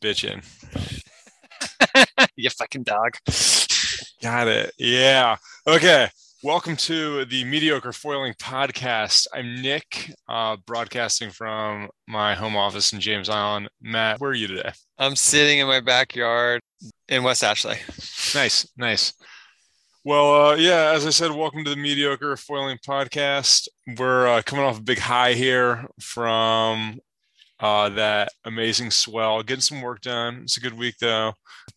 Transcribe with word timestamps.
Bitchin'. 0.00 0.44
you 2.36 2.50
fucking 2.50 2.82
dog. 2.82 3.16
Got 4.22 4.48
it. 4.48 4.72
Yeah. 4.78 5.36
Okay. 5.66 6.08
Welcome 6.42 6.76
to 6.76 7.24
the 7.24 7.44
Mediocre 7.44 7.92
Foiling 7.92 8.34
Podcast. 8.34 9.26
I'm 9.32 9.62
Nick, 9.62 10.12
uh, 10.28 10.56
broadcasting 10.66 11.30
from 11.30 11.88
my 12.06 12.34
home 12.34 12.56
office 12.56 12.92
in 12.92 13.00
James 13.00 13.28
Island. 13.28 13.68
Matt, 13.80 14.20
where 14.20 14.30
are 14.30 14.34
you 14.34 14.46
today? 14.46 14.70
I'm 14.98 15.16
sitting 15.16 15.58
in 15.58 15.66
my 15.66 15.80
backyard 15.80 16.60
in 17.08 17.22
West 17.22 17.42
Ashley. 17.42 17.76
Nice, 18.34 18.68
nice. 18.76 19.14
Well, 20.04 20.50
uh, 20.50 20.54
yeah, 20.54 20.92
as 20.94 21.04
I 21.04 21.10
said, 21.10 21.32
welcome 21.32 21.64
to 21.64 21.70
the 21.70 21.76
Mediocre 21.76 22.36
Foiling 22.36 22.78
Podcast. 22.86 23.66
We're 23.98 24.28
uh, 24.28 24.42
coming 24.42 24.64
off 24.64 24.78
a 24.78 24.82
big 24.82 25.00
high 25.00 25.32
here 25.32 25.86
from 26.00 27.00
uh, 27.60 27.88
that 27.90 28.30
amazing 28.44 28.90
swell, 28.90 29.42
getting 29.42 29.62
some 29.62 29.80
work 29.80 30.00
done. 30.02 30.40
It's 30.42 30.56
a 30.56 30.60
good 30.60 30.76
week 30.76 30.96
though. 31.00 31.32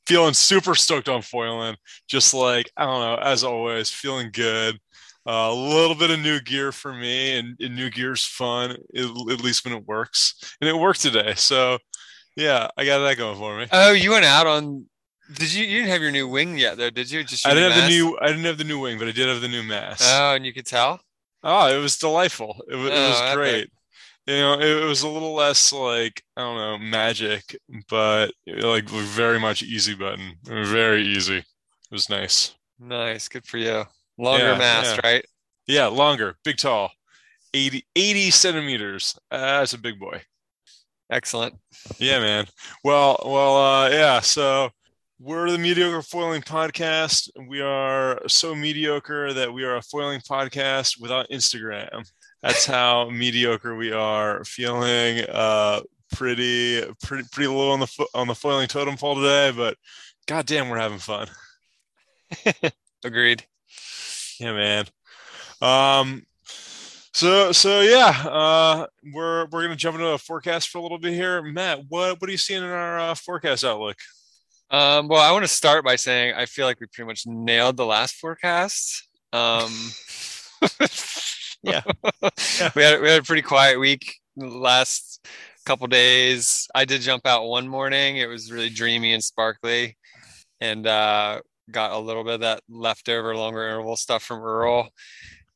Feeling 0.06 0.34
super 0.34 0.76
stoked 0.76 1.10
on 1.10 1.22
foiling. 1.22 1.76
Just 2.08 2.34
like, 2.34 2.72
I 2.76 2.86
don't 2.86 3.02
know, 3.02 3.16
as 3.24 3.44
always, 3.44 3.90
feeling 3.90 4.30
good. 4.32 4.80
Uh, 5.28 5.50
a 5.52 5.54
little 5.54 5.96
bit 5.96 6.10
of 6.10 6.20
new 6.20 6.40
gear 6.42 6.72
for 6.72 6.94
me, 6.94 7.38
and, 7.38 7.56
and 7.60 7.76
new 7.76 7.90
gear's 7.90 8.26
fun, 8.26 8.72
at, 8.72 9.04
at 9.04 9.44
least 9.44 9.64
when 9.64 9.76
it 9.76 9.86
works. 9.86 10.56
And 10.60 10.70
it 10.70 10.76
worked 10.76 11.02
today. 11.02 11.34
So, 11.36 11.78
yeah, 12.36 12.68
I 12.78 12.86
got 12.86 13.00
that 13.00 13.18
going 13.18 13.38
for 13.38 13.58
me. 13.58 13.68
Oh, 13.72 13.92
you 13.92 14.12
went 14.12 14.26
out 14.26 14.48
on. 14.48 14.86
Did 15.32 15.54
you? 15.54 15.66
You 15.66 15.80
didn't 15.80 15.92
have 15.92 16.02
your 16.02 16.12
new 16.12 16.28
wing 16.28 16.58
yet, 16.58 16.78
though, 16.78 16.90
did 16.90 17.12
you? 17.12 17.24
Just 17.24 17.46
I 17.46 17.54
didn't 17.54 17.74
have 17.74 17.84
the 17.84 17.90
new. 17.90 18.18
I 18.20 18.28
didn't 18.28 18.46
have 18.46 18.58
the 18.58 18.64
new 18.64 18.80
wing, 18.80 18.98
but 18.98 19.08
I 19.08 19.12
did 19.12 19.28
have 19.28 19.42
the 19.42 19.48
new 19.48 19.62
mask. 19.62 20.04
Oh, 20.08 20.34
and 20.34 20.46
you 20.46 20.54
could 20.54 20.66
tell. 20.66 21.00
Oh, 21.44 21.68
it 21.68 21.80
was 21.80 21.98
delightful. 21.98 22.64
It, 22.68 22.76
was, 22.76 22.90
oh, 22.92 22.94
it 22.94 23.10
was 23.10 23.36
great 23.36 23.70
you 24.30 24.38
know 24.38 24.60
it, 24.60 24.86
was 24.86 25.02
a 25.02 25.08
little 25.08 25.34
less 25.34 25.74
like 25.74 26.22
i 26.38 26.42
don't 26.42 26.56
know 26.56 26.78
magic 26.78 27.58
but 27.90 28.32
like 28.48 28.88
very 28.90 29.40
much 29.40 29.64
easy 29.64 29.96
button. 29.96 30.36
Very 30.44 31.04
easy. 31.04 31.38
It 31.38 31.46
was 31.92 32.10
nice. 32.10 32.56
Nice. 32.80 33.28
Good 33.28 33.46
for 33.46 33.58
you. 33.58 33.84
Longer 34.18 34.46
yeah, 34.46 34.84
yeah. 34.84 35.00
right? 35.04 35.26
Yeah 35.68 35.88
longer. 35.88 36.36
Big 36.44 36.58
tall. 36.58 36.92
80 37.54 37.86
80 37.96 38.32
centimeters. 38.32 39.18
Uh, 39.32 39.60
that's 39.60 39.74
a 39.74 39.78
big 39.78 40.00
boy. 40.00 40.22
Excellent. 41.12 41.56
Yeah 41.98 42.20
man. 42.20 42.46
Well 42.84 43.22
well 43.26 43.58
uh 43.58 43.90
yeah 43.90 44.20
so 44.20 44.70
we're 45.20 45.50
the 45.52 45.58
mediocre 45.58 46.02
foiling 46.02 46.42
podcast 46.42 47.30
we 47.48 47.62
are 47.62 48.22
so 48.28 48.56
mediocre 48.56 49.34
that 49.34 49.54
we 49.54 49.64
are 49.64 49.76
a 49.76 49.82
foiling 49.82 50.22
podcast 50.22 51.00
without 51.02 51.28
instagram 51.30 52.06
that's 52.42 52.66
how 52.66 53.10
mediocre 53.12 53.76
we 53.76 53.92
are. 53.92 54.44
Feeling 54.44 55.26
uh, 55.30 55.82
pretty, 56.12 56.84
pretty, 57.04 57.28
pretty 57.32 57.48
low 57.48 57.72
on 57.72 57.80
the 57.80 57.88
fo- 57.88 58.08
on 58.14 58.28
the 58.28 58.36
foiling 58.36 58.68
totem 58.68 58.98
pole 58.98 59.16
today, 59.16 59.52
but 59.56 59.78
goddamn, 60.28 60.70
we're 60.70 60.78
having 60.78 61.00
fun. 61.00 61.28
Agreed. 63.04 63.44
Yeah, 64.40 64.54
man. 64.54 64.86
Um, 65.62 66.26
so 67.14 67.52
so 67.52 67.82
yeah, 67.82 68.24
uh, 68.26 68.88
we're 69.14 69.48
we're 69.48 69.64
gonna 69.64 69.76
jump 69.76 69.96
into 69.96 70.08
a 70.10 70.18
forecast 70.18 70.70
for 70.70 70.78
a 70.78 70.82
little 70.82 71.00
bit 71.00 71.14
here. 71.14 71.42
Matt, 71.42 71.82
what 71.90 72.22
what 72.22 72.30
are 72.30 72.32
you 72.32 72.38
seeing 72.38 72.64
in 72.64 72.70
our 72.70 73.00
uh, 73.00 73.16
forecast 73.16 73.66
outlook? 73.66 73.98
Um, 74.72 75.08
well, 75.08 75.22
I 75.22 75.32
want 75.32 75.44
to 75.44 75.48
start 75.48 75.84
by 75.84 75.96
saying 75.96 76.36
I 76.36 76.46
feel 76.46 76.66
like 76.66 76.80
we 76.80 76.88
pretty 76.88 77.08
much 77.08 77.24
nailed 77.26 77.78
the 77.78 77.86
last 77.86 78.16
forecast. 78.16 79.08
Um, 79.34 79.74
yeah. 81.64 81.82
yeah. 82.22 82.30
we 82.76 82.84
had 82.84 83.02
we 83.02 83.10
had 83.10 83.22
a 83.22 83.24
pretty 83.24 83.42
quiet 83.42 83.80
week 83.80 84.16
last 84.36 85.26
couple 85.66 85.88
days. 85.88 86.68
I 86.76 86.86
did 86.86 87.02
jump 87.02 87.26
out 87.26 87.48
one 87.48 87.68
morning. 87.68 88.18
It 88.18 88.28
was 88.28 88.52
really 88.52 88.70
dreamy 88.70 89.14
and 89.14 89.24
sparkly, 89.24 89.98
and 90.62 90.86
uh, 90.86 91.42
got 91.72 91.92
a 91.92 92.00
little 92.00 92.24
bit 92.24 92.36
of 92.36 92.42
that 92.42 92.62
leftover 92.70 93.36
longer 93.36 93.68
interval 93.68 93.96
stuff 93.96 94.24
from 94.24 94.42
Earl. 94.42 94.90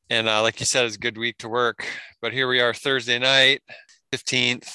And 0.10 0.28
uh, 0.28 0.42
like 0.42 0.60
you 0.60 0.66
said, 0.66 0.86
it's 0.86 0.96
a 0.96 1.00
good 1.00 1.18
week 1.18 1.38
to 1.40 1.50
work. 1.50 1.86
But 2.22 2.34
here 2.34 2.48
we 2.48 2.60
are 2.62 2.74
Thursday 2.74 3.20
night, 3.20 3.62
15th, 4.12 4.72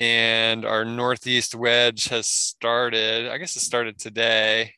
and 0.00 0.64
our 0.64 0.84
northeast 0.84 1.54
wedge 1.54 2.08
has 2.08 2.26
started. 2.26 3.28
I 3.30 3.38
guess 3.38 3.56
it 3.56 3.60
started 3.60 3.98
today. 3.98 4.74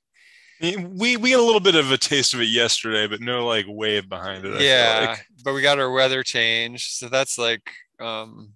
We 0.61 1.17
we 1.17 1.31
got 1.31 1.41
a 1.41 1.43
little 1.43 1.61
bit 1.61 1.77
of 1.77 1.91
a 1.93 1.99
taste 1.99 2.35
of 2.35 2.41
it 2.41 2.49
yesterday, 2.49 3.07
but 3.07 3.21
no 3.21 3.47
like 3.47 3.67
wave 3.69 4.09
behind 4.09 4.45
it. 4.45 4.57
I 4.57 4.61
yeah, 4.61 5.07
like. 5.11 5.27
but 5.45 5.55
we 5.55 5.63
got 5.63 5.79
our 5.79 5.91
weather 5.91 6.23
change, 6.23 6.91
so 6.91 7.09
that's 7.09 7.39
like 7.39 7.71
um 8.01 8.51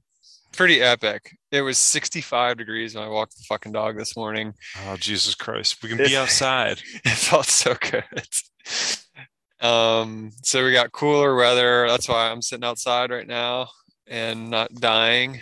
pretty 0.53 0.81
epic. 0.81 1.37
It 1.51 1.62
was 1.62 1.78
65 1.78 2.59
degrees 2.59 2.95
when 2.95 3.05
I 3.05 3.09
walked 3.09 3.37
the 3.37 3.45
fucking 3.45 3.72
dog 3.72 3.97
this 3.97 4.17
morning. 4.17 4.55
Oh 4.87 4.97
Jesus 4.97 5.34
Christ, 5.34 5.83
we 5.83 5.89
can 5.89 5.99
be 5.99 6.17
outside. 6.17 6.83
it 7.05 7.11
felt 7.11 7.47
so 7.47 7.75
good. 7.81 8.05
Um, 9.61 10.33
so 10.43 10.65
we 10.65 10.72
got 10.72 10.91
cooler 10.91 11.37
weather. 11.37 11.87
That's 11.89 12.09
why 12.09 12.31
I'm 12.31 12.43
sitting 12.43 12.65
outside 12.65 13.11
right 13.11 13.27
now 13.27 13.69
and 14.09 14.51
not 14.51 14.75
dying. 14.75 15.41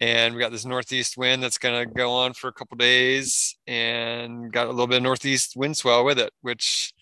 And 0.00 0.34
we 0.34 0.40
got 0.40 0.52
this 0.52 0.64
northeast 0.64 1.16
wind 1.16 1.42
that's 1.42 1.58
going 1.58 1.86
to 1.86 1.92
go 1.92 2.12
on 2.12 2.32
for 2.32 2.48
a 2.48 2.52
couple 2.52 2.76
days 2.76 3.56
and 3.66 4.52
got 4.52 4.66
a 4.66 4.70
little 4.70 4.86
bit 4.86 4.98
of 4.98 5.02
northeast 5.02 5.54
wind 5.56 5.76
swell 5.76 6.04
with 6.04 6.18
it 6.18 6.32
which 6.42 6.92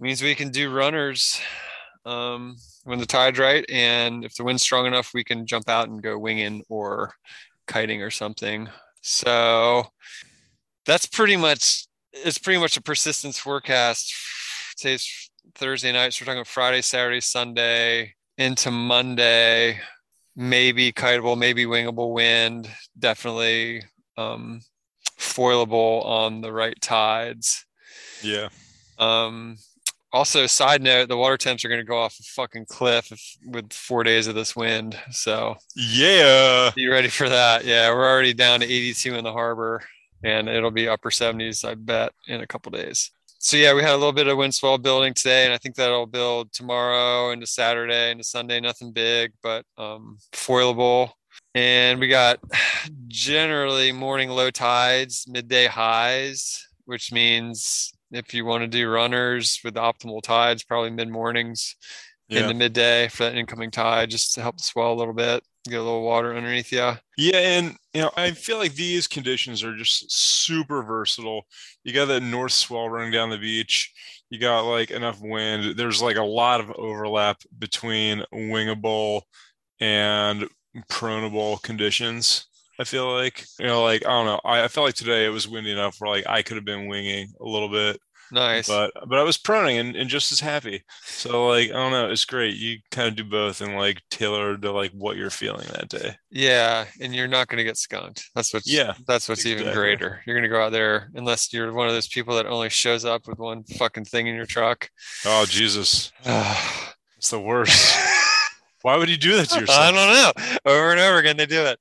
means 0.00 0.22
we 0.22 0.34
can 0.34 0.50
do 0.50 0.72
runners 0.72 1.40
um, 2.04 2.56
when 2.84 2.98
the 2.98 3.06
tide's 3.06 3.38
right. 3.38 3.64
And 3.70 4.24
if 4.24 4.34
the 4.34 4.44
wind's 4.44 4.62
strong 4.62 4.86
enough 4.86 5.10
we 5.14 5.24
can 5.24 5.46
jump 5.46 5.68
out 5.68 5.88
and 5.88 6.02
go 6.02 6.18
winging 6.18 6.64
or 6.68 7.12
kiting 7.66 8.02
or 8.02 8.10
something. 8.10 8.68
So 9.02 9.84
that's 10.86 11.06
pretty 11.06 11.36
much 11.36 11.86
it's 12.12 12.38
pretty 12.38 12.60
much 12.60 12.76
a 12.76 12.82
persistence 12.82 13.38
forecast. 13.38 14.12
Today's 14.76 15.30
thursday 15.54 15.92
night 15.92 16.14
so 16.14 16.22
we're 16.22 16.32
talking 16.32 16.44
friday 16.44 16.80
saturday 16.80 17.20
sunday 17.20 18.14
into 18.38 18.70
monday 18.70 19.78
maybe 20.36 20.92
kiteable, 20.92 21.36
maybe 21.36 21.64
wingable 21.64 22.12
wind, 22.12 22.68
definitely 22.98 23.82
um, 24.16 24.60
foilable 25.18 26.04
on 26.04 26.40
the 26.40 26.52
right 26.52 26.80
tides. 26.80 27.64
Yeah. 28.22 28.48
Um, 28.98 29.56
also, 30.12 30.46
side 30.46 30.82
note, 30.82 31.08
the 31.08 31.16
water 31.16 31.38
temps 31.38 31.64
are 31.64 31.68
going 31.68 31.80
to 31.80 31.86
go 31.86 31.98
off 31.98 32.18
a 32.20 32.22
fucking 32.22 32.66
cliff 32.66 33.10
if, 33.12 33.36
with 33.46 33.72
four 33.72 34.04
days 34.04 34.26
of 34.26 34.34
this 34.34 34.54
wind. 34.54 34.98
So, 35.10 35.56
yeah. 35.74 36.70
Be 36.74 36.88
ready 36.88 37.08
for 37.08 37.28
that. 37.28 37.64
Yeah. 37.64 37.90
We're 37.90 38.08
already 38.08 38.34
down 38.34 38.60
to 38.60 38.66
82 38.66 39.14
in 39.14 39.24
the 39.24 39.32
harbor 39.32 39.82
and 40.22 40.48
it'll 40.48 40.70
be 40.70 40.88
upper 40.88 41.10
70s, 41.10 41.66
I 41.68 41.74
bet, 41.74 42.12
in 42.28 42.42
a 42.42 42.46
couple 42.46 42.70
days 42.70 43.10
so 43.42 43.56
yeah, 43.56 43.74
we 43.74 43.82
had 43.82 43.90
a 43.90 43.96
little 43.96 44.12
bit 44.12 44.28
of 44.28 44.38
wind 44.38 44.54
swell 44.54 44.78
building 44.78 45.14
today, 45.14 45.44
and 45.44 45.52
I 45.52 45.58
think 45.58 45.74
that'll 45.74 46.06
build 46.06 46.52
tomorrow 46.52 47.32
into 47.32 47.44
Saturday 47.44 48.12
into 48.12 48.22
Sunday. 48.22 48.60
Nothing 48.60 48.92
big, 48.92 49.32
but 49.42 49.64
um, 49.76 50.18
foilable. 50.32 51.10
And 51.52 51.98
we 51.98 52.06
got 52.06 52.38
generally 53.08 53.90
morning 53.90 54.30
low 54.30 54.50
tides, 54.50 55.26
midday 55.28 55.66
highs, 55.66 56.64
which 56.84 57.10
means 57.10 57.92
if 58.12 58.32
you 58.32 58.44
want 58.44 58.62
to 58.62 58.68
do 58.68 58.88
runners 58.88 59.58
with 59.64 59.74
optimal 59.74 60.22
tides, 60.22 60.62
probably 60.62 60.90
mid 60.90 61.08
mornings 61.08 61.74
yeah. 62.28 62.42
in 62.42 62.46
the 62.46 62.54
midday 62.54 63.08
for 63.08 63.24
that 63.24 63.34
incoming 63.34 63.72
tide, 63.72 64.08
just 64.08 64.34
to 64.34 64.40
help 64.42 64.58
the 64.58 64.62
swell 64.62 64.92
a 64.92 64.94
little 64.94 65.14
bit 65.14 65.42
get 65.68 65.80
a 65.80 65.82
little 65.82 66.02
water 66.02 66.34
underneath 66.34 66.72
you. 66.72 66.92
Yeah, 67.16 67.36
and 67.36 67.76
you 67.94 68.02
know, 68.02 68.10
I 68.16 68.32
feel 68.32 68.58
like 68.58 68.74
these 68.74 69.06
conditions 69.06 69.62
are 69.62 69.76
just 69.76 70.10
super 70.10 70.82
versatile. 70.82 71.46
You 71.84 71.92
got 71.92 72.06
that 72.06 72.22
north 72.22 72.52
swell 72.52 72.88
running 72.88 73.12
down 73.12 73.30
the 73.30 73.38
beach. 73.38 73.92
You 74.30 74.38
got 74.38 74.62
like 74.62 74.90
enough 74.90 75.20
wind. 75.20 75.76
There's 75.76 76.02
like 76.02 76.16
a 76.16 76.22
lot 76.22 76.60
of 76.60 76.70
overlap 76.72 77.42
between 77.58 78.24
wingable 78.32 79.22
and 79.80 80.48
pronable 80.90 81.62
conditions. 81.62 82.46
I 82.80 82.84
feel 82.84 83.12
like 83.12 83.44
you 83.58 83.66
know, 83.66 83.82
like 83.82 84.04
I 84.06 84.10
don't 84.10 84.26
know. 84.26 84.40
I, 84.44 84.64
I 84.64 84.68
felt 84.68 84.86
like 84.86 84.94
today 84.94 85.26
it 85.26 85.30
was 85.30 85.48
windy 85.48 85.72
enough 85.72 85.96
where 85.98 86.10
like 86.10 86.26
I 86.28 86.42
could 86.42 86.56
have 86.56 86.64
been 86.64 86.88
winging 86.88 87.32
a 87.40 87.44
little 87.44 87.68
bit 87.68 88.00
Nice. 88.32 88.66
But 88.66 88.92
but 89.06 89.18
I 89.18 89.22
was 89.22 89.36
proning 89.36 89.78
and, 89.78 89.94
and 89.94 90.08
just 90.08 90.32
as 90.32 90.40
happy. 90.40 90.82
So 91.04 91.48
like 91.48 91.68
I 91.68 91.74
don't 91.74 91.92
know, 91.92 92.10
it's 92.10 92.24
great. 92.24 92.56
You 92.56 92.78
kind 92.90 93.08
of 93.08 93.14
do 93.14 93.24
both 93.24 93.60
and 93.60 93.76
like 93.76 94.00
tailor 94.10 94.56
to 94.56 94.72
like 94.72 94.92
what 94.92 95.18
you're 95.18 95.28
feeling 95.28 95.66
that 95.72 95.90
day. 95.90 96.16
Yeah, 96.30 96.86
and 96.98 97.14
you're 97.14 97.28
not 97.28 97.48
gonna 97.48 97.62
get 97.62 97.76
skunked. 97.76 98.30
That's 98.34 98.54
what's 98.54 98.72
yeah. 98.72 98.94
That's 99.06 99.28
what's 99.28 99.44
exactly. 99.44 99.62
even 99.64 99.74
greater. 99.74 100.22
You're 100.26 100.34
gonna 100.34 100.48
go 100.48 100.62
out 100.62 100.72
there 100.72 101.10
unless 101.14 101.52
you're 101.52 101.74
one 101.74 101.88
of 101.88 101.94
those 101.94 102.08
people 102.08 102.34
that 102.36 102.46
only 102.46 102.70
shows 102.70 103.04
up 103.04 103.28
with 103.28 103.38
one 103.38 103.64
fucking 103.64 104.06
thing 104.06 104.26
in 104.28 104.34
your 104.34 104.46
truck. 104.46 104.88
Oh 105.26 105.44
Jesus. 105.46 106.10
it's 106.24 107.30
the 107.30 107.38
worst. 107.38 107.94
Why 108.80 108.96
would 108.96 109.10
you 109.10 109.18
do 109.18 109.36
that 109.36 109.50
to 109.50 109.60
yourself? 109.60 109.78
I 109.78 109.92
don't 109.92 110.14
know. 110.14 110.54
Over 110.64 110.90
and 110.92 111.00
over 111.00 111.18
again 111.18 111.36
they 111.36 111.46
do 111.46 111.60
it. 111.62 111.78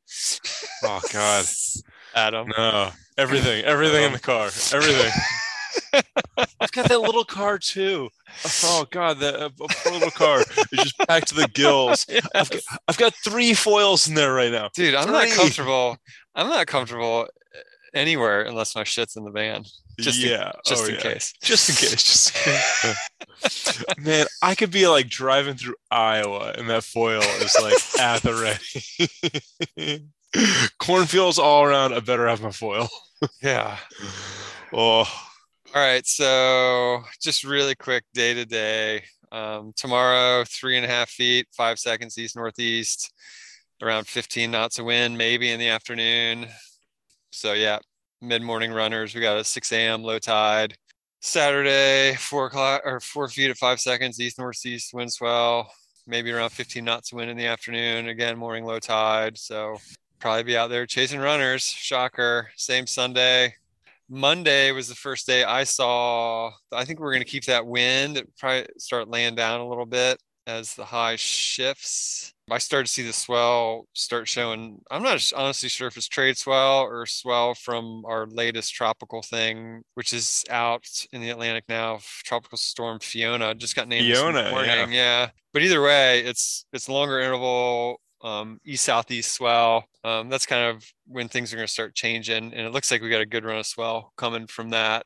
Oh 0.83 1.01
God. 1.13 1.45
Adam. 2.15 2.49
No. 2.57 2.91
Everything. 3.17 3.63
Everything 3.63 4.03
in 4.03 4.11
the 4.11 4.19
car. 4.19 4.47
Everything. 4.73 5.11
I've 6.71 6.83
got 6.83 6.89
that 6.89 7.01
little 7.01 7.25
car 7.25 7.57
too. 7.57 8.09
Oh 8.63 8.87
God, 8.91 9.19
the 9.19 9.45
uh, 9.45 9.49
poor 9.57 9.91
little 9.91 10.09
car 10.11 10.39
is 10.39 10.67
just 10.71 10.97
packed 10.99 11.27
to 11.29 11.35
the 11.35 11.49
gills. 11.49 12.05
Yes. 12.11 12.27
I've, 12.33 12.49
got, 12.49 12.61
I've, 12.87 12.97
got, 12.97 13.13
three 13.15 13.53
foils 13.53 14.07
in 14.07 14.15
there 14.15 14.33
right 14.33 14.51
now. 14.51 14.69
Dude, 14.73 14.95
I'm 14.95 15.03
three. 15.03 15.13
not 15.13 15.29
comfortable. 15.29 15.97
I'm 16.33 16.47
not 16.47 16.67
comfortable 16.67 17.27
anywhere 17.93 18.43
unless 18.43 18.75
my 18.75 18.85
shit's 18.85 19.17
in 19.17 19.25
the 19.25 19.31
van. 19.31 19.63
Just 19.99 20.23
in- 20.23 20.29
yeah, 20.29 20.53
Just 20.65 20.83
oh, 20.83 20.87
in 20.87 20.95
yeah. 20.95 21.01
case. 21.01 21.33
Just 21.41 21.69
in 21.69 21.75
case. 21.75 22.03
Just 22.03 22.35
in 22.35 22.53
case. 23.43 23.97
Man, 24.05 24.25
I 24.41 24.55
could 24.55 24.71
be 24.71 24.87
like 24.87 25.09
driving 25.09 25.55
through 25.55 25.75
Iowa 25.89 26.53
and 26.57 26.69
that 26.69 26.83
foil 26.83 27.21
is 27.21 27.57
like 27.61 27.73
at 27.99 28.21
the 28.21 28.33
ready. 29.77 30.07
Cornfields 30.79 31.37
all 31.37 31.63
around. 31.63 31.93
I 31.93 31.99
better 31.99 32.27
have 32.27 32.41
my 32.41 32.51
foil. 32.51 32.87
Yeah. 33.41 33.77
Oh, 34.73 35.05
All 35.73 35.81
right. 35.81 36.05
So 36.05 37.01
just 37.21 37.45
really 37.45 37.75
quick 37.75 38.03
day 38.13 38.33
to 38.33 38.45
day. 38.45 39.03
Um, 39.31 39.71
tomorrow, 39.77 40.43
three 40.45 40.75
and 40.75 40.85
a 40.85 40.89
half 40.89 41.09
feet, 41.09 41.47
five 41.55 41.79
seconds 41.79 42.17
east 42.17 42.35
northeast, 42.35 43.13
around 43.81 44.05
15 44.05 44.51
knots 44.51 44.79
of 44.79 44.85
wind, 44.85 45.17
maybe 45.17 45.49
in 45.49 45.61
the 45.61 45.69
afternoon. 45.69 46.47
So 47.29 47.53
yeah, 47.53 47.79
mid 48.21 48.41
morning 48.41 48.73
runners. 48.73 49.15
We 49.15 49.21
got 49.21 49.37
a 49.37 49.45
6 49.45 49.71
a.m. 49.71 50.03
low 50.03 50.19
tide. 50.19 50.75
Saturday, 51.21 52.15
four 52.19 52.47
o'clock 52.47 52.81
or 52.83 52.99
four 52.99 53.29
feet 53.29 53.49
at 53.49 53.57
five 53.57 53.79
seconds 53.79 54.19
east 54.19 54.39
northeast 54.39 54.93
wind 54.93 55.13
swell, 55.13 55.71
maybe 56.05 56.31
around 56.31 56.49
15 56.49 56.83
knots 56.83 57.13
of 57.13 57.15
wind 57.15 57.31
in 57.31 57.37
the 57.37 57.45
afternoon. 57.45 58.09
Again, 58.09 58.37
morning 58.37 58.65
low 58.65 58.79
tide. 58.79 59.37
So 59.37 59.77
probably 60.19 60.43
be 60.43 60.57
out 60.57 60.69
there 60.69 60.85
chasing 60.85 61.21
runners. 61.21 61.63
Shocker. 61.63 62.49
Same 62.57 62.87
Sunday. 62.87 63.55
Monday 64.11 64.73
was 64.73 64.89
the 64.89 64.95
first 64.95 65.25
day 65.25 65.45
I 65.45 65.63
saw. 65.63 66.51
I 66.71 66.83
think 66.83 66.99
we're 66.99 67.13
going 67.13 67.23
to 67.23 67.29
keep 67.29 67.45
that 67.45 67.65
wind, 67.65 68.17
It 68.17 68.27
probably 68.37 68.67
start 68.77 69.07
laying 69.07 69.35
down 69.35 69.61
a 69.61 69.67
little 69.67 69.85
bit 69.85 70.21
as 70.45 70.73
the 70.73 70.83
high 70.83 71.15
shifts. 71.15 72.33
I 72.49 72.57
started 72.57 72.87
to 72.87 72.91
see 72.91 73.03
the 73.03 73.13
swell 73.13 73.87
start 73.93 74.27
showing. 74.27 74.81
I'm 74.91 75.01
not 75.01 75.31
honestly 75.33 75.69
sure 75.69 75.87
if 75.87 75.95
it's 75.95 76.09
trade 76.09 76.37
swell 76.37 76.81
or 76.81 77.05
swell 77.05 77.53
from 77.53 78.03
our 78.05 78.25
latest 78.27 78.73
tropical 78.73 79.21
thing, 79.21 79.83
which 79.93 80.11
is 80.11 80.43
out 80.49 80.85
in 81.13 81.21
the 81.21 81.29
Atlantic 81.29 81.63
now. 81.69 81.99
Tropical 82.25 82.57
storm 82.57 82.99
Fiona 82.99 83.55
just 83.55 83.77
got 83.77 83.87
named 83.87 84.13
Fiona, 84.13 84.43
this 84.43 84.51
morning. 84.51 84.91
Yeah. 84.91 85.29
But 85.53 85.61
either 85.61 85.81
way, 85.81 86.19
it's 86.19 86.65
it's 86.73 86.89
longer 86.89 87.21
interval 87.21 88.01
um, 88.23 88.59
east 88.65 88.85
southeast 88.85 89.31
swell. 89.33 89.85
Um, 90.03 90.29
that's 90.29 90.45
kind 90.45 90.69
of 90.75 90.83
when 91.07 91.27
things 91.27 91.51
are 91.53 91.57
going 91.57 91.67
to 91.67 91.71
start 91.71 91.95
changing, 91.95 92.53
and 92.53 92.67
it 92.67 92.71
looks 92.71 92.91
like 92.91 93.01
we 93.01 93.09
got 93.09 93.21
a 93.21 93.25
good 93.25 93.45
run 93.45 93.57
of 93.59 93.65
swell 93.65 94.13
coming 94.17 94.47
from 94.47 94.69
that 94.71 95.05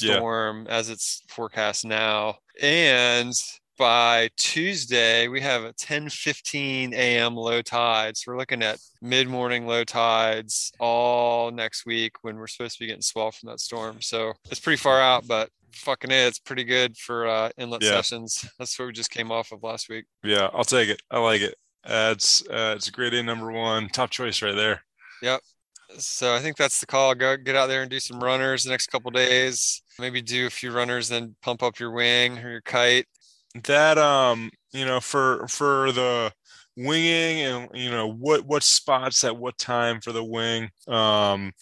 Yeah. 0.00 0.16
storm 0.16 0.66
as 0.68 0.88
it's 0.90 1.22
forecast 1.28 1.84
now. 1.84 2.36
And 2.60 3.32
by 3.76 4.30
Tuesday, 4.36 5.26
we 5.26 5.40
have 5.40 5.64
a 5.64 5.72
10 5.72 6.08
15 6.08 6.94
a.m. 6.94 7.34
low 7.34 7.60
tide. 7.60 8.16
So 8.16 8.30
we're 8.30 8.38
looking 8.38 8.62
at 8.62 8.78
mid 9.02 9.26
morning 9.28 9.66
low 9.66 9.82
tides 9.82 10.70
all 10.78 11.50
next 11.50 11.84
week 11.84 12.12
when 12.22 12.36
we're 12.36 12.46
supposed 12.46 12.76
to 12.76 12.80
be 12.80 12.86
getting 12.86 13.02
swell 13.02 13.32
from 13.32 13.48
that 13.48 13.58
storm. 13.60 14.00
So 14.00 14.32
it's 14.50 14.60
pretty 14.60 14.76
far 14.76 15.00
out, 15.00 15.26
but 15.26 15.50
fucking 15.72 16.12
it, 16.12 16.14
it's 16.28 16.38
pretty 16.38 16.62
good 16.62 16.96
for 16.96 17.26
uh, 17.26 17.50
inlet 17.58 17.82
Yeah. 17.82 17.90
sessions. 17.90 18.44
That's 18.60 18.78
what 18.78 18.86
we 18.86 18.92
just 18.92 19.10
came 19.10 19.32
off 19.32 19.50
of 19.50 19.64
last 19.64 19.88
week. 19.88 20.04
yeah, 20.22 20.48
I'll 20.54 20.62
take 20.64 20.88
it. 20.88 21.02
I 21.10 21.18
like 21.18 21.40
it. 21.40 21.56
Uh, 21.84 22.12
it's 22.12 22.42
uh, 22.48 22.74
it's 22.76 22.88
a 22.88 22.92
great 22.92 23.14
A 23.14 23.22
number 23.22 23.52
one, 23.52 23.88
top 23.88 24.10
choice 24.10 24.42
right 24.42 24.54
there. 24.54 24.82
Yep. 25.22 25.40
So 25.98 26.34
I 26.34 26.40
think 26.40 26.56
that's 26.56 26.80
the 26.80 26.86
call. 26.86 27.14
Go 27.14 27.36
get 27.36 27.56
out 27.56 27.66
there 27.66 27.82
and 27.82 27.90
do 27.90 28.00
some 28.00 28.22
runners 28.22 28.64
the 28.64 28.70
next 28.70 28.88
couple 28.88 29.10
days. 29.10 29.82
Maybe 29.98 30.22
do 30.22 30.46
a 30.46 30.50
few 30.50 30.72
runners, 30.72 31.08
then 31.08 31.36
pump 31.42 31.62
up 31.62 31.78
your 31.78 31.92
wing 31.92 32.38
or 32.38 32.50
your 32.50 32.60
kite. 32.62 33.06
That 33.64 33.98
um, 33.98 34.50
you 34.72 34.84
know, 34.84 35.00
for 35.00 35.46
for 35.48 35.92
the 35.92 36.32
winging 36.76 37.40
and 37.42 37.68
you 37.74 37.90
know 37.90 38.10
what 38.10 38.44
what 38.46 38.62
spots 38.62 39.22
at 39.24 39.36
what 39.36 39.58
time 39.58 40.00
for 40.00 40.12
the 40.12 40.24
wing. 40.24 40.70
Um, 40.88 41.52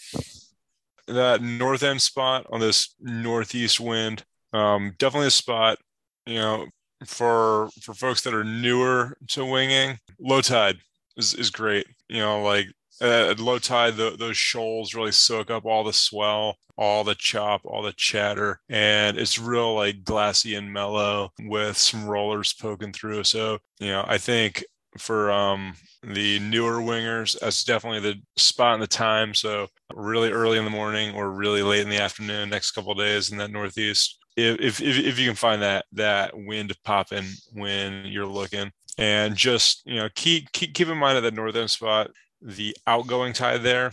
that 1.07 1.43
north 1.43 1.83
end 1.83 2.01
spot 2.01 2.47
on 2.51 2.61
this 2.61 2.95
northeast 3.01 3.81
wind, 3.81 4.25
um, 4.53 4.95
definitely 4.99 5.29
a 5.29 5.33
spot. 5.33 5.79
You 6.27 6.37
know, 6.37 6.67
for 7.07 7.69
for 7.83 7.95
folks 7.95 8.23
that 8.23 8.35
are 8.35 8.45
newer 8.45 9.17
to 9.29 9.45
winging, 9.45 9.99
low 10.21 10.41
tide 10.41 10.79
is 11.17 11.35
is 11.35 11.51
great. 11.51 11.87
You 12.09 12.21
know, 12.21 12.43
like 12.43 12.67
uh, 13.03 13.31
at 13.31 13.41
low 13.41 13.59
tide, 13.59 13.97
the, 13.97 14.17
those 14.17 14.37
shoals 14.37 14.95
really 14.95 15.13
soak 15.13 15.51
up 15.51 15.65
all 15.65 15.83
the 15.83 15.93
swell, 15.93 16.57
all 16.77 17.03
the 17.03 17.17
chop, 17.17 17.63
all 17.65 17.83
the 17.83 17.93
chatter, 17.97 18.61
and 18.69 19.19
it's 19.19 19.39
real 19.39 19.75
like 19.75 20.05
glassy 20.05 20.55
and 20.55 20.73
mellow 20.73 21.31
with 21.41 21.77
some 21.77 22.07
rollers 22.07 22.53
poking 22.53 22.93
through. 22.93 23.25
So, 23.25 23.59
you 23.81 23.89
know, 23.89 24.05
I 24.07 24.19
think 24.19 24.65
for 24.99 25.33
um, 25.33 25.75
the 26.03 26.39
newer 26.41 26.81
wingers, 26.81 27.39
that's 27.41 27.65
definitely 27.65 28.01
the 28.01 28.21
spot 28.41 28.75
and 28.75 28.83
the 28.83 28.87
time. 28.87 29.35
So, 29.35 29.67
really 29.95 30.31
early 30.31 30.59
in 30.59 30.65
the 30.65 30.71
morning 30.71 31.15
or 31.15 31.33
really 31.33 31.63
late 31.63 31.83
in 31.83 31.89
the 31.89 32.01
afternoon, 32.01 32.51
next 32.51 32.71
couple 32.71 32.95
days 32.95 33.33
in 33.33 33.39
that 33.39 33.51
northeast. 33.51 34.19
If, 34.37 34.81
if 34.81 34.99
if 34.99 35.19
you 35.19 35.27
can 35.27 35.37
find 35.37 35.61
that 35.63 35.85
that 35.93 36.33
wind 36.35 36.75
popping 36.85 37.27
when 37.53 38.07
you're 38.07 38.27
looking, 38.27 38.73
and 38.99 39.37
just 39.37 39.83
you 39.87 39.97
know 39.97 40.09
keep 40.15 40.51
keep 40.53 40.75
keep 40.75 40.89
in 40.89 40.99
mind 40.99 41.19
at 41.19 41.23
the 41.23 41.31
northern 41.31 41.69
spot, 41.69 42.11
the 42.41 42.77
outgoing 42.87 43.33
tide 43.33 43.63
there 43.63 43.93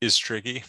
is 0.00 0.16
tricky, 0.16 0.64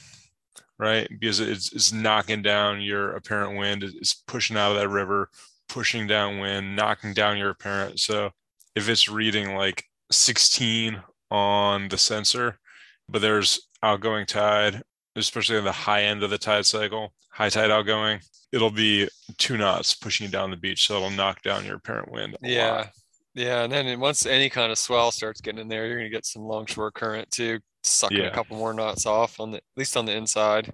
right? 0.78 1.08
Because 1.10 1.40
it's, 1.40 1.72
it's 1.74 1.94
knocking 1.94 2.42
down 2.42 2.82
your 2.82 3.12
apparent 3.12 3.58
wind, 3.58 3.84
it's 3.84 4.14
pushing 4.14 4.58
out 4.58 4.72
of 4.72 4.78
that 4.78 4.90
river, 4.90 5.30
pushing 5.70 6.08
downwind, 6.08 6.76
knocking 6.76 7.14
down 7.14 7.38
your 7.38 7.52
apparent. 7.52 8.00
So 8.00 8.32
if 8.76 8.90
it's 8.90 9.08
reading 9.10 9.56
like 9.56 9.86
16 10.12 11.02
on 11.30 11.88
the 11.88 11.98
sensor, 11.98 12.60
but 13.08 13.22
there's 13.22 13.68
outgoing 13.84 14.26
tide, 14.26 14.84
especially 15.16 15.58
on 15.58 15.64
the 15.66 15.72
high 15.72 16.04
end 16.04 16.24
of 16.24 16.30
the 16.30 16.38
tide 16.38 16.66
cycle, 16.66 17.14
high 17.30 17.50
tide 17.50 17.72
outgoing, 17.72 18.20
it'll 18.52 18.72
be 18.72 19.08
two 19.38 19.58
knots 19.58 19.94
pushing 19.94 20.26
you 20.26 20.32
down 20.32 20.52
the 20.52 20.58
beach. 20.58 20.88
So 20.88 20.98
it'll 20.98 21.10
knock 21.10 21.42
down 21.42 21.66
your 21.66 21.76
apparent 21.76 22.12
wind. 22.12 22.38
Yeah. 22.42 22.72
lot. 22.72 22.90
Yeah. 23.34 23.64
And 23.64 23.72
then 23.72 24.00
once 24.00 24.26
any 24.26 24.50
kind 24.50 24.72
of 24.72 24.78
swell 24.78 25.12
starts 25.12 25.42
getting 25.42 25.62
in 25.62 25.68
there, 25.68 25.88
you're 25.88 25.98
going 25.98 26.10
to 26.10 26.16
get 26.16 26.26
some 26.26 26.44
longshore 26.44 26.92
current 26.92 27.30
too, 27.32 27.60
sucking 27.84 28.18
Yeah. 28.18 28.26
a 28.26 28.32
couple 28.32 28.58
more 28.58 28.74
knots 28.74 29.06
off 29.06 29.40
on 29.40 29.52
the, 29.52 29.58
at 29.58 29.64
least 29.78 29.96
on 29.96 30.06
the 30.06 30.14
inside. 30.16 30.70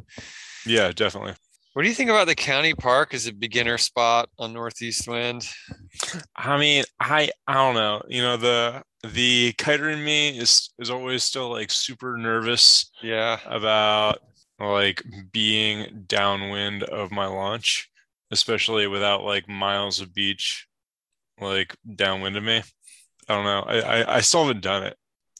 Yeah, 0.65 0.91
definitely. 0.91 1.33
What 1.73 1.83
do 1.83 1.89
you 1.89 1.95
think 1.95 2.09
about 2.09 2.25
the 2.25 2.33
county 2.33 2.73
park 2.73 3.13
as 3.13 3.27
a 3.27 3.31
beginner 3.33 3.77
spot 3.77 4.29
on 4.39 4.51
northeast 4.51 5.07
wind? 5.07 5.47
I 6.35 6.57
mean, 6.57 6.83
I 6.99 7.29
I 7.47 7.53
don't 7.53 7.75
know. 7.75 8.01
You 8.07 8.23
know, 8.23 8.35
the 8.35 8.81
the 9.13 9.53
kiter 9.57 9.89
in 9.89 10.03
me 10.03 10.37
is 10.37 10.69
is 10.79 10.89
always 10.89 11.23
still 11.23 11.49
like 11.49 11.71
super 11.71 12.17
nervous 12.17 12.91
Yeah. 13.01 13.39
about 13.45 14.19
like 14.59 15.03
being 15.31 16.03
downwind 16.07 16.83
of 16.83 17.11
my 17.11 17.27
launch, 17.27 17.89
especially 18.31 18.87
without 18.87 19.23
like 19.23 19.47
miles 19.49 19.99
of 20.01 20.13
beach 20.13 20.67
like 21.39 21.75
downwind 21.95 22.35
of 22.37 22.43
me. 22.43 22.63
I 23.29 23.33
don't 23.35 23.43
know. 23.43 23.59
I, 23.67 23.79
I, 24.01 24.15
I 24.17 24.21
still 24.21 24.45
haven't 24.45 24.61
done 24.63 24.83
it. 24.83 24.95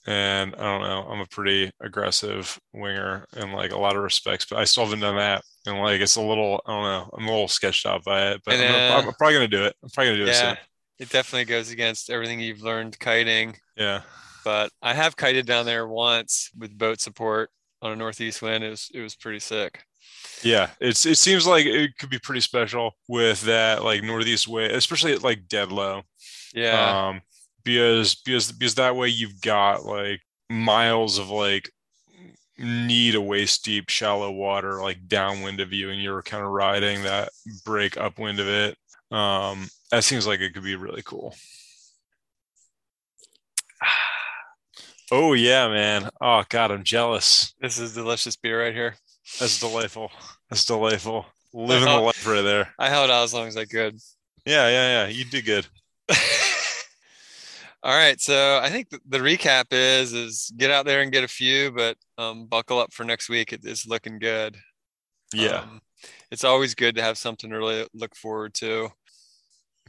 And 0.06 0.56
I 0.56 0.60
don't 0.60 0.82
know. 0.82 1.06
I'm 1.10 1.20
a 1.20 1.25
pretty 1.25 1.70
aggressive 1.82 2.58
winger 2.74 3.25
in 3.36 3.51
like 3.51 3.72
a 3.72 3.77
lot 3.77 3.96
of 3.98 4.03
respects, 4.03 4.46
but 4.50 4.58
I 4.60 4.63
still 4.63 4.86
haven't 4.86 5.01
done 5.01 5.18
that. 5.18 5.44
And 5.65 5.80
like 5.80 6.00
it's 6.00 6.15
a 6.15 6.22
little, 6.22 6.62
I 6.65 6.72
don't 6.72 6.84
know, 6.84 7.10
I'm 7.18 7.25
a 7.27 7.32
little 7.32 7.48
sketched 7.50 7.86
out 7.86 8.06
by 8.06 8.30
it, 8.32 8.42
but 8.46 8.53
I 8.53 8.58
I'm, 8.58 8.72
gonna- 8.72 8.77
uh, 8.77 8.98
I'm 9.08 9.13
probably 9.15 9.34
gonna 9.34 9.48
do 9.50 9.65
it. 9.65 9.75
I'm 9.84 9.89
probably 9.89 10.13
gonna 10.13 10.25
do 10.25 10.32
it 10.32 10.36
soon. 10.36 10.58
It 11.00 11.10
definitely 11.10 11.46
goes 11.46 11.72
against 11.72 12.10
everything 12.10 12.39
you've 12.39 12.62
learned 12.62 13.00
kiting. 13.00 13.56
Yeah. 13.75 14.01
But 14.44 14.72
I 14.82 14.94
have 14.94 15.18
kited 15.18 15.46
down 15.46 15.66
there 15.66 15.88
once 15.88 16.50
with 16.58 16.77
boat 16.77 17.01
support 17.01 17.50
on 17.82 17.92
a 17.92 17.96
northeast 17.96 18.42
wind. 18.42 18.63
It 18.63 18.70
was 18.70 18.89
it 18.94 19.01
was 19.01 19.16
pretty 19.16 19.39
sick. 19.39 19.84
Yeah, 20.44 20.70
it's 20.80 21.06
it 21.06 21.18
seems 21.18 21.46
like 21.46 21.66
it 21.66 21.98
could 21.98 22.10
be 22.10 22.20
pretty 22.20 22.42
special 22.42 22.92
with 23.08 23.42
that 23.42 23.84
like 23.84 24.04
northeast 24.04 24.48
wind, 24.48 24.74
especially 24.74 25.13
at 25.13 25.24
like 25.24 25.48
dead 25.48 25.72
low. 25.72 26.01
Yeah. 26.54 27.08
Um 27.10 27.22
because 27.63 28.16
because 28.16 28.51
because 28.51 28.75
that 28.75 28.96
way 28.96 29.10
you've 29.10 29.42
got 29.42 29.84
like 29.84 30.22
miles 30.50 31.18
of 31.18 31.30
like 31.30 31.70
knee 32.58 33.12
to 33.12 33.22
waist 33.22 33.63
deep 33.63 33.89
shallow 33.89 34.32
water 34.32 34.82
like 34.82 35.08
downwind 35.08 35.60
of 35.60 35.72
you 35.72 35.92
and 35.92 36.01
you're 36.01 36.24
kind 36.24 36.44
of 36.44 36.50
riding 36.50 37.04
that 37.04 37.30
break 37.66 37.98
upwind 37.98 38.39
of 38.39 38.48
it. 38.48 38.77
Um 39.12 39.68
that 39.92 40.04
seems 40.04 40.28
like 40.28 40.40
it 40.42 40.54
could 40.54 40.64
be 40.64 40.76
really 40.76 41.02
cool. 41.04 41.36
Oh 45.10 45.32
yeah, 45.34 45.70
man. 45.70 46.10
Oh 46.20 46.44
god, 46.50 46.70
I'm 46.72 46.84
jealous. 46.84 47.54
this 47.62 47.80
is 47.80 47.94
delicious 47.94 48.36
beer 48.36 48.62
right 48.62 48.74
here. 48.74 48.96
That's 49.40 49.58
delightful. 49.60 50.12
That's 50.50 50.66
delightful. 50.66 51.26
Living 51.54 51.86
the 51.86 51.92
Uh-huh. 51.92 52.02
life 52.02 52.28
right 52.28 52.42
there. 52.42 52.74
I 52.78 52.90
held 52.90 53.10
out 53.10 53.24
as 53.24 53.34
long 53.34 53.48
as 53.48 53.56
I 53.56 53.64
could. 53.66 53.96
Yeah, 54.46 54.68
yeah, 54.68 55.04
yeah. 55.04 55.08
You 55.08 55.24
did 55.24 55.46
good. 55.46 55.66
All 57.84 57.96
right, 57.96 58.20
so 58.20 58.60
I 58.62 58.70
think 58.70 58.90
the 58.90 59.20
recap 59.20 59.68
is 59.72 60.12
is 60.12 60.52
get 60.58 60.72
out 60.72 60.86
there 60.86 61.02
and 61.02 61.12
get 61.12 61.24
a 61.24 61.28
few, 61.28 61.72
but 61.72 61.96
um, 62.18 62.46
buckle 62.48 62.80
up 62.80 62.92
for 62.92 63.06
next 63.06 63.30
week. 63.30 63.54
It 63.54 63.64
is 63.64 63.86
looking 63.88 64.20
good. 64.20 64.58
Yeah. 65.34 65.60
Um, 65.62 65.82
it's 66.31 66.43
always 66.43 66.75
good 66.75 66.96
to 66.96 67.01
have 67.01 67.17
something 67.17 67.50
to 67.50 67.57
really 67.57 67.88
look 67.93 68.15
forward 68.15 68.53
to. 68.55 68.89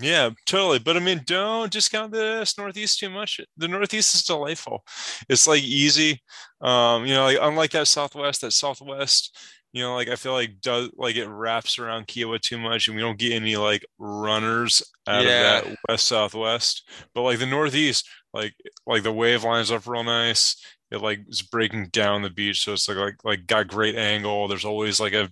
Yeah, 0.01 0.31
totally. 0.47 0.79
But 0.79 0.97
I 0.97 1.01
mean, 1.01 1.23
don't 1.27 1.73
discount 1.73 2.13
this 2.13 2.57
Northeast 2.57 3.01
too 3.01 3.11
much. 3.11 3.41
The 3.57 3.67
Northeast 3.67 4.15
is 4.15 4.23
delightful. 4.23 4.85
It's 5.29 5.49
like 5.49 5.63
easy. 5.63 6.23
Um, 6.61 7.05
you 7.05 7.15
know, 7.15 7.25
like 7.25 7.39
unlike 7.41 7.73
that 7.73 7.89
Southwest, 7.89 8.43
that 8.43 8.53
Southwest, 8.53 9.37
you 9.73 9.83
know, 9.83 9.97
like 9.97 10.09
I 10.09 10.15
feel 10.15 10.33
like 10.33 10.61
does 10.61 10.91
like 10.97 11.17
it 11.17 11.27
wraps 11.27 11.81
around 11.81 12.07
Kiawah 12.07 12.41
too 12.41 12.59
much 12.59 12.87
and 12.87 12.97
we 12.97 13.03
don't 13.03 13.19
get 13.19 13.33
any 13.33 13.57
like 13.57 13.85
runners 13.99 14.83
out 15.09 15.25
Yeah. 15.25 15.59
of 15.59 15.65
that 15.65 15.77
west 15.89 16.07
southwest. 16.07 16.89
But 17.13 17.23
like 17.23 17.41
the 17.41 17.47
Northeast, 17.47 18.09
like 18.33 18.55
like 18.87 19.03
the 19.03 19.13
wave 19.13 19.43
lines 19.43 19.73
up 19.73 19.87
real 19.89 20.05
nice. 20.05 20.57
It 20.93 20.99
like 21.03 21.21
is 21.29 21.43
breaking 21.43 21.89
down 21.89 22.23
the 22.23 22.31
beach, 22.31 22.63
so 22.65 22.73
it's 22.73 22.89
like 22.89 22.97
like 22.99 23.17
like 23.25 23.47
got 23.47 23.67
great 23.69 23.97
angle. 23.97 24.47
There's 24.47 24.65
always 24.65 25.01
like 25.01 25.13
a 25.13 25.29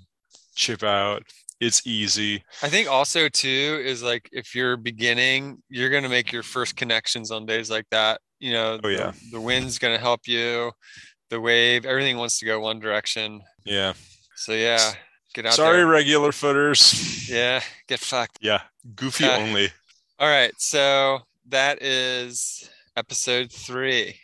chip 0.56 0.82
out. 0.82 1.22
It's 1.60 1.86
easy. 1.86 2.44
I 2.62 2.68
think 2.68 2.88
also 2.88 3.28
too 3.28 3.80
is 3.84 4.02
like 4.02 4.28
if 4.32 4.54
you're 4.54 4.76
beginning, 4.76 5.62
you're 5.70 5.88
gonna 5.90 6.08
make 6.08 6.32
your 6.32 6.42
first 6.42 6.76
connections 6.76 7.30
on 7.30 7.46
days 7.46 7.70
like 7.70 7.86
that. 7.92 8.20
You 8.40 8.52
know, 8.52 8.80
Oh, 8.84 8.88
yeah. 8.88 9.12
the, 9.12 9.30
the 9.32 9.40
wind's 9.40 9.78
gonna 9.78 9.96
help 9.98 10.26
you, 10.26 10.72
the 11.30 11.40
wave, 11.40 11.86
everything 11.86 12.18
wants 12.18 12.38
to 12.40 12.46
go 12.46 12.60
one 12.60 12.78
direction. 12.80 13.40
Yeah. 13.64 13.94
So 14.34 14.52
yeah, 14.52 14.92
get 15.32 15.46
out 15.46 15.54
Sorry, 15.54 15.78
there. 15.78 15.86
regular 15.86 16.30
footers. 16.32 17.26
Yeah, 17.30 17.62
get 17.88 18.00
fucked. 18.00 18.38
Yeah, 18.42 18.60
goofy 18.94 19.24
Uh, 19.24 19.38
only. 19.38 19.70
All 20.18 20.28
right, 20.28 20.52
so 20.58 21.20
that 21.48 21.80
is 21.82 22.68
episode 22.96 23.50
three. 23.50 24.16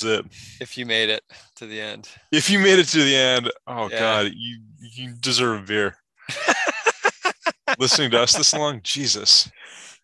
That's 0.00 0.20
it. 0.20 0.26
If 0.60 0.76
you 0.78 0.86
made 0.86 1.08
it 1.10 1.22
to 1.56 1.66
the 1.66 1.80
end. 1.80 2.08
If 2.32 2.50
you 2.50 2.58
made 2.58 2.78
it 2.78 2.86
to 2.88 2.98
the 3.02 3.16
end, 3.16 3.50
oh 3.66 3.88
Yeah. 3.90 3.98
god, 3.98 4.32
you 4.34 4.58
you 4.80 5.14
deserve 5.20 5.62
a 5.62 5.64
beer. 5.64 5.96
Listening 7.78 8.10
to 8.12 8.20
us 8.20 8.32
this 8.36 8.54
long, 8.54 8.80
Jesus, 8.82 9.50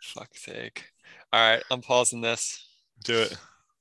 Fuck's 0.00 0.44
sake. 0.44 0.84
All 1.32 1.40
right, 1.40 1.62
I'm 1.70 1.80
pausing 1.80 2.20
this. 2.20 2.66
do 3.04 3.18
it. 3.18 3.36